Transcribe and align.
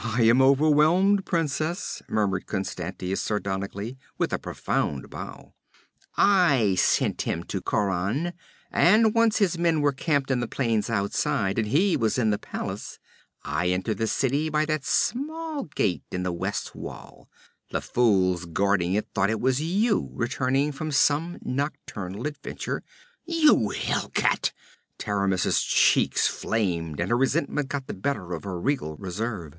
'I 0.00 0.22
am 0.22 0.40
overwhelmed, 0.42 1.26
princess,' 1.26 2.02
murmured 2.08 2.46
Constantius 2.46 3.20
sardonically, 3.20 3.98
with 4.16 4.32
a 4.32 4.38
profound 4.38 5.10
bow. 5.10 5.54
'I 6.16 6.76
sent 6.76 7.22
him 7.22 7.42
to 7.44 7.60
Khauran, 7.60 8.32
and, 8.70 9.12
once 9.12 9.38
his 9.38 9.58
men 9.58 9.80
were 9.80 9.92
camped 9.92 10.30
in 10.30 10.38
the 10.38 10.46
plain 10.46 10.82
outside, 10.88 11.58
and 11.58 11.68
he 11.68 11.96
was 11.96 12.16
in 12.16 12.30
the 12.30 12.38
palace, 12.38 13.00
I 13.42 13.68
entered 13.68 13.98
the 13.98 14.06
city 14.06 14.48
by 14.48 14.64
that 14.66 14.84
small 14.84 15.64
gate 15.64 16.04
in 16.12 16.22
the 16.22 16.32
west 16.32 16.76
wall 16.76 17.28
the 17.70 17.80
fools 17.80 18.44
guarding 18.44 18.94
it 18.94 19.08
thought 19.12 19.30
it 19.30 19.40
was 19.40 19.60
you 19.60 20.10
returning 20.14 20.70
from 20.70 20.92
some 20.92 21.38
nocturnal 21.42 22.26
adventure' 22.28 22.84
'You 23.26 23.70
hell 23.70 24.10
cat!' 24.10 24.52
Taramis's 24.96 25.60
cheeks 25.60 26.28
flamed 26.28 27.00
and 27.00 27.10
her 27.10 27.16
resentment 27.16 27.68
got 27.68 27.88
the 27.88 27.94
better 27.94 28.32
of 28.32 28.44
her 28.44 28.60
regal 28.60 28.96
reserve. 28.96 29.56